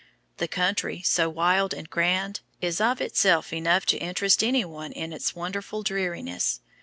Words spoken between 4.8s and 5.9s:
in its wonderful